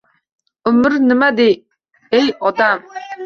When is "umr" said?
0.69-0.95